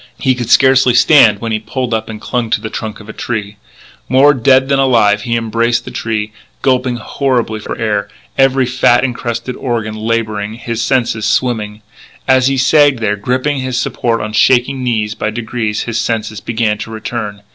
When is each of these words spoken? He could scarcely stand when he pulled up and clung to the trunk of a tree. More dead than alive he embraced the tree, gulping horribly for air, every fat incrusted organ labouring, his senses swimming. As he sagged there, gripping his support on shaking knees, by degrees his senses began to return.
He 0.17 0.33
could 0.33 0.49
scarcely 0.49 0.95
stand 0.95 1.41
when 1.41 1.51
he 1.51 1.59
pulled 1.59 1.93
up 1.93 2.09
and 2.09 2.19
clung 2.19 2.49
to 2.49 2.59
the 2.59 2.71
trunk 2.71 2.99
of 2.99 3.07
a 3.07 3.13
tree. 3.13 3.57
More 4.09 4.33
dead 4.33 4.67
than 4.67 4.79
alive 4.79 5.21
he 5.21 5.35
embraced 5.35 5.85
the 5.85 5.91
tree, 5.91 6.31
gulping 6.63 6.95
horribly 6.95 7.59
for 7.59 7.77
air, 7.77 8.09
every 8.35 8.65
fat 8.65 9.03
incrusted 9.03 9.55
organ 9.55 9.93
labouring, 9.93 10.55
his 10.55 10.81
senses 10.81 11.25
swimming. 11.27 11.83
As 12.27 12.47
he 12.47 12.57
sagged 12.57 12.97
there, 12.97 13.15
gripping 13.15 13.59
his 13.59 13.77
support 13.77 14.21
on 14.21 14.33
shaking 14.33 14.83
knees, 14.83 15.13
by 15.13 15.29
degrees 15.29 15.83
his 15.83 15.99
senses 16.01 16.39
began 16.39 16.79
to 16.79 16.89
return. 16.89 17.43